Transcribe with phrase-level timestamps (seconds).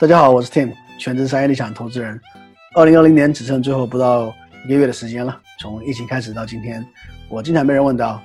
[0.00, 2.20] 大家好，我是 Tim，全职商业地产投资人。
[2.76, 4.32] 二零二零年只剩最后不到
[4.64, 5.36] 一个月的时间了。
[5.58, 6.86] 从疫情开始到今天，
[7.28, 8.22] 我经常被人问到，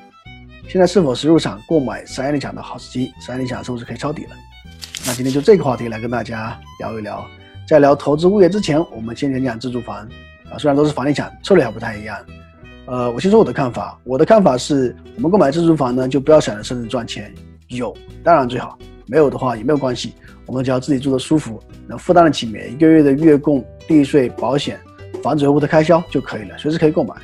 [0.69, 3.11] 现在是否是入场购买商业地产的好时机？
[3.19, 4.35] 商业地产是不是可以抄底了？
[5.07, 7.25] 那今天就这个话题来跟大家聊一聊。
[7.67, 10.07] 在聊投资物业之前，我们先讲讲自住房
[10.51, 10.59] 啊。
[10.59, 12.15] 虽然都是房地产，策略还不太一样。
[12.85, 13.99] 呃，我先说我的看法。
[14.03, 17.33] 我的看法是，我们购买自住房呢，就不要想着甚至赚钱，
[17.69, 20.13] 有当然最好，没有的话也没有关系。
[20.45, 24.79] 我们只要自己住的舒服，能负担得起每一个月的月供、地税、保险、
[25.21, 27.15] 房子维护的开销就可以了，随时可以购买。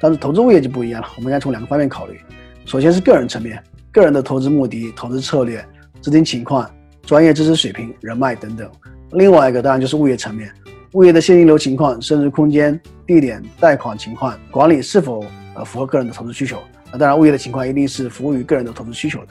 [0.00, 2.18] 但是投资物业就不一样了，我们应该从两个方面考虑。
[2.64, 5.64] 首先是个人层面，个人的投资目的、投资策略、
[6.00, 6.70] 资金情况、
[7.02, 8.70] 专业知识水平、人脉等等。
[9.12, 10.50] 另外一个当然就是物业层面，
[10.92, 16.58] 物业的现金流情况、升值空间、地点、贷款情况、管理是否呃符合个人的投资需求。
[16.90, 19.28] 那当然，物业的情况一定是服务于个人的投资需求的。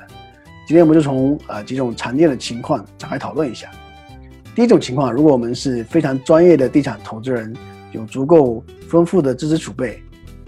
[0.65, 3.69] 今天我们就从呃几种常见的情况展开讨论一下。
[4.55, 7.53] 第一种情况，如果我们是非常专业的地产投资人，
[7.91, 10.01] 有足够丰富的知识储备，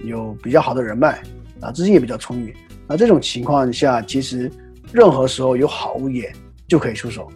[0.03, 1.21] 有比较好的人脉，
[1.59, 2.55] 啊资金也比较充裕，
[2.87, 4.49] 那这种情况下，其实
[4.93, 6.31] 任何时候有好物业
[6.67, 7.27] 就可以出手。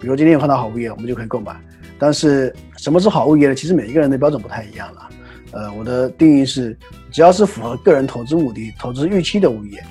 [0.00, 1.54] 比如今天有看到好物业，我们就可以购买。
[1.98, 3.54] 但是什么是好物业呢？
[3.54, 5.08] 其实每一个人的标准不太一样了。
[5.52, 6.76] 呃，我的定义是，
[7.12, 9.84] 只要是符合个人投资目的、投资预期的物业，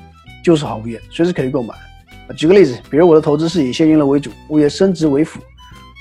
[0.43, 1.73] 就是好物业，随时可以购买。
[2.35, 5.39] 举个例子，比如我的投资是以现金流为主，物业升值为辅，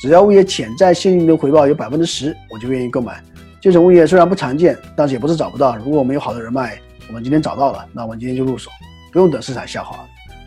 [0.02, 3.22] 只要物业潜在现金流回报有百分之十，我就愿意购买。
[3.60, 5.76] 这种物业虽然不常见，但是也不是找不到。
[5.76, 8.70] 如果我们有好的人脉，我们今天找到了，那我们今天就入手，
[9.12, 9.98] 不用等市场下滑。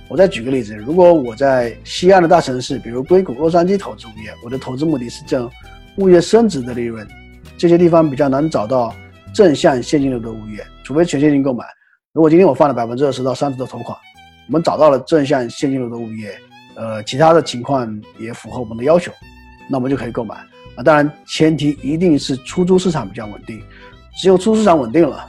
[0.09, 5.49] 我再举个例子，如果我在西岸的大城市，比如硅谷、洛杉矶投资物业，我的投资目的是挣
[5.97, 7.07] 物业升值的利润，
[7.57, 8.93] 这些地方比较难找到
[9.33, 11.65] 正向现金流的物业，除非全现金购买。
[12.13, 13.97] 如果今天我放了百分之二十到三十的投款。
[14.47, 16.37] 我们找到了正向现金流的物业，
[16.75, 19.11] 呃，其他的情况也符合我们的要求，
[19.69, 20.35] 那我们就可以购买
[20.75, 20.83] 啊。
[20.83, 23.61] 当然，前提一定是出租市场比较稳定，
[24.21, 25.25] 只有出租市场稳定了，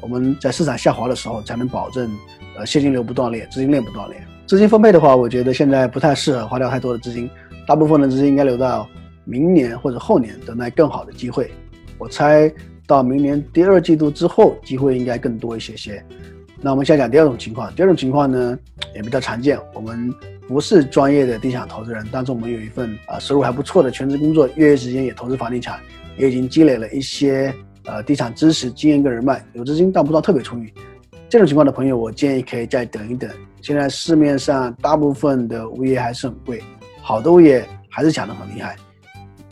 [0.00, 2.10] 我们在市场下滑的时候才能保证
[2.56, 4.22] 呃现金流不断裂，资金链不断裂。
[4.46, 7.30] 资金分配的话，我觉得现在不太适合花掉太多的资金，
[7.66, 8.86] 大部分的资金应该留到
[9.24, 11.50] 明年或者后年等待更好的机会。
[11.96, 12.52] 我猜
[12.86, 16.04] 到明年第二季度之后，机会应该更多一些些。
[16.64, 18.56] 那我们先讲第二种情况，第二种情况呢
[18.94, 19.58] 也比较常见。
[19.74, 20.14] 我们
[20.46, 25.80] 不是专业的地产投资人，但是我们有一份啊收入还不错的全职工作，业余时间也投资房地产，
[26.16, 27.52] 也已经积累了一些
[27.84, 30.72] 呃地产知识、经验跟人脉，有资金但不算特别充裕。
[31.28, 33.28] 这种情况的朋友，我建议可以再等一等。
[33.60, 36.62] 现在市面上大部分的物业还是很贵，
[37.00, 38.76] 好的物业还是抢得很厉害。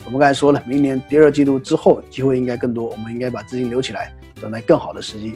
[0.05, 5.35] 我们刚才说了，明年第二季度之后机会应该更多，我们应该把资金留起来，等待更好的时机。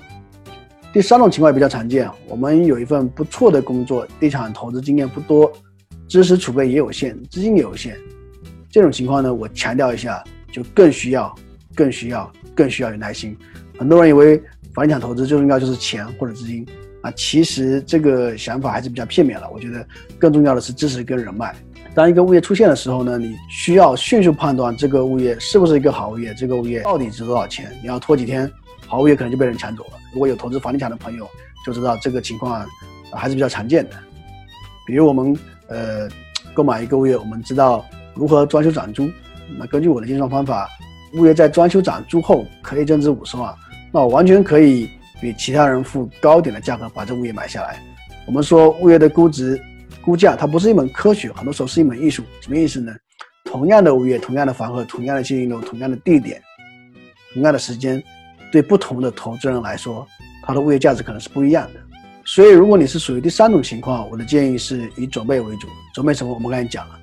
[0.96, 5.52] 第三种情况也比较常见，我们有一份不错的工作，地产投资经验不多，
[6.08, 7.98] 知识储备也有限，资金也有限。
[8.72, 10.24] 这种情况呢，我强调一下，
[10.54, 11.36] 就更需要、
[11.76, 13.36] 更需要、更需要有耐心。
[13.78, 14.42] 很多人以为
[14.74, 16.66] 房地产投资就应该就是钱或者资金
[17.02, 19.50] 啊，其实这个想法还是比较片面了。
[19.54, 19.86] 我觉得
[20.18, 21.54] 更重要的是知识跟人脉。
[21.94, 27.70] 当一个物业出现的时候呢，你需要迅速判断这个物业是不是一个好物业，这个物业到底值多少钱。
[27.82, 28.50] 你要拖几天。
[28.88, 29.92] 好物业可能就被人抢走了。
[30.14, 31.28] 如果有投资房地产的朋友
[31.66, 32.66] 就知道这个情况
[33.12, 33.96] 还是比较常见的。
[34.86, 35.38] 比如我们
[35.68, 36.08] 呃
[36.54, 39.10] 购买一个物业，我们知道如何装修转租。
[39.58, 40.70] 那根据我的计算方法，
[41.14, 43.54] 物业在装修转租后可以增值五十万，
[43.92, 47.80] 那我完全可以比其他人付高点的价格把这物业买下来。
[48.26, 49.60] 我们说物业的估值
[50.02, 52.24] 估价它不是一门科学，很多时候是一门艺术。
[52.42, 52.94] 什么意思呢？
[53.44, 56.42] 同样的物业，同样的房和同样的经营楼，同样的地点，
[57.34, 58.04] 同样的时间。
[58.52, 60.08] 对不同的投资人来说，
[60.44, 61.80] 它的物业价值可能是不一样的。
[62.24, 65.68] 所以，如果你是属于第三种情况，我的建议是以准备为主。
[65.94, 66.34] 准备什么？
[66.34, 67.00] 我们刚才讲了，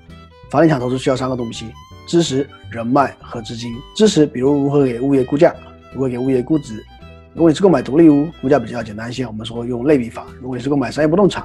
[0.50, 1.66] 房地产投资需要三个东西：
[2.08, 3.72] 知识、人脉和资金。
[3.94, 5.54] 知识，比如如何给物业估价，
[5.94, 6.84] 如何给物业估值。
[7.34, 11.44] 如果你是购买独立屋，估价比较简单一些，我们说用类比法；如果你是购买商业不动产，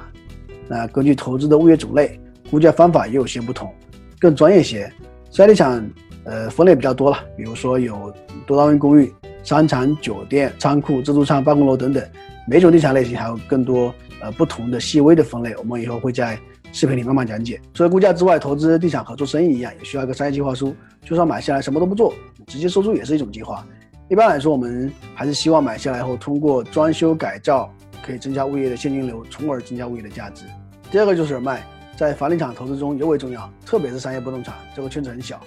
[0.66, 2.20] 那根据投资的物业种类，
[2.50, 3.72] 估价方法也有些不同，
[4.18, 4.92] 更专业些。
[5.30, 5.88] 商业地产，
[6.24, 8.12] 呃，分类比较多了，比如说有
[8.44, 9.14] 多单位公寓。
[9.42, 12.02] 商场、酒店、仓库、自助餐、办公楼等等，
[12.46, 16.38] 每种地产类型还有更多呃不同的细微的分类，我们以后会在
[16.72, 17.60] 视频里慢慢讲解。
[17.72, 20.74] 除了估价之外，投资地产和做生意一样，也需要一个商业计划书。
[21.04, 22.12] 就算买下来什么都不做，
[22.46, 23.66] 直接收租也是一种计划。
[24.10, 30.44] 一般来说，我们还是希望买下来后通过装修改造可以增加物业的现金流，从而增加物业的价值。
[30.90, 31.62] 第二个就是人脉，
[31.96, 35.40] 在房地产投资中尤为重要，特别是商业不动产，这个圈子很小。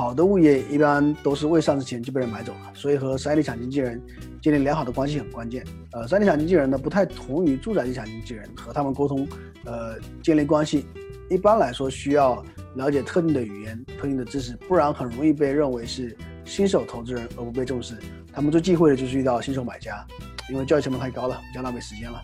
[0.00, 4.02] 好的物业一般都是未上市前就被人买走了，所以和商业地产经纪人
[4.40, 5.62] 建立良好的关系很关键。
[5.92, 9.28] 呃，商业地产经纪人呢不太同于住宅地产经纪人，和他们沟通，
[9.66, 10.86] 呃，建立关系，
[11.28, 12.42] 一般来说需要
[12.76, 16.16] 了解特定的语言、特定的知识，不然很容易被认为是
[16.46, 17.94] 新手投资人而不被重视。
[18.32, 20.02] 他们最忌讳的就是遇到新手买家，
[20.48, 22.22] 因为交易成本太高了，比较浪费时间了。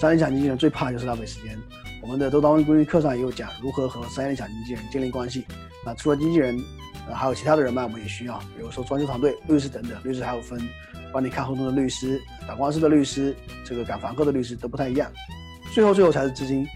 [0.00, 1.58] 三联抢经纪人最怕就是浪费时间。
[2.00, 5.44] 我们的多单位规律课上也有讲如何和三联抢经纪人建立关系。
[5.84, 6.58] 那除了经纪人，
[7.14, 9.92] 还有其他的人脉我们也需要，比如说装修团队、律师等等。
[10.04, 10.60] 律师还有分
[11.12, 13.34] 帮你看合同的律师、打官司的律师、
[13.64, 15.10] 这个赶房客的律师都不太一样。
[15.72, 16.66] 最后，最后才是资金。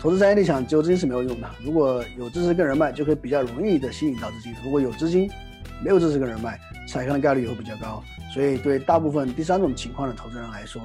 [0.00, 1.50] 投资商业地产只有资金是没有用的。
[1.62, 4.54] 如果有知识跟人脉，就可以比较容易的吸引到资金。
[4.64, 5.28] 如果有资金，
[5.82, 8.02] 没有知识跟人脉，踩坑的概率也会比较高。
[8.32, 10.80] 所以，对大部分第三种情况的投资人来说，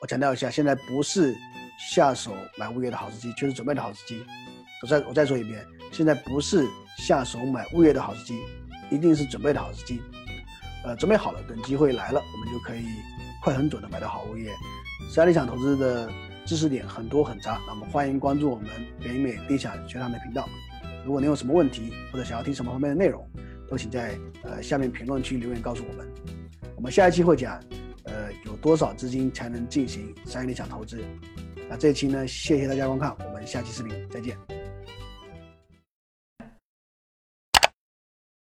[0.00, 1.36] 我强调一下，现在不是
[1.92, 4.20] 下手买物业的好时机，却是准备的好时机。
[4.82, 6.66] 我再我再说一遍，现在不是
[6.98, 8.38] 下手买物业的好时机，
[8.90, 10.00] 一定是准备的好时机。
[10.84, 12.84] 呃，准备好了，等机会来了，我们就可以
[13.42, 14.50] 快很准的买到好物业。
[15.10, 16.10] 实力想投资的。
[16.48, 18.66] 知识点很多很杂，那么欢迎关注我们
[19.04, 20.48] 北美地产学堂的频道。
[21.04, 23.22] 如果您有什么问题或者想要听什么方面的内容，
[23.68, 26.08] 都请在呃下面评论区留言告诉我们。
[26.74, 27.62] 我们下一期会讲，
[28.04, 31.04] 呃有多少资金才能进行商业地产投资？
[31.68, 34.57] 那这一期呢，谢谢大家观看，我们下期视频再见。